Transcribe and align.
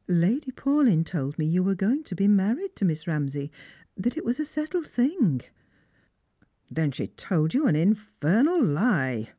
"Lady 0.08 0.50
Paulyn 0.50 1.04
told 1.04 1.38
me 1.38 1.44
that 1.44 1.52
you 1.52 1.62
were 1.62 1.74
going 1.74 2.02
to 2.02 2.14
be 2.14 2.26
married 2.26 2.74
to 2.76 2.84
Mi?s 2.86 3.04
Kamsay; 3.04 3.50
that 3.94 4.16
it 4.16 4.24
was 4.24 4.40
a 4.40 4.44
settled 4.46 4.86
thing."" 4.86 5.42
Then 6.70 6.92
she 6.92 7.08
told 7.08 7.52
you 7.52 7.66
an 7.66 7.76
infernal 7.76 8.64
lie." 8.64 9.32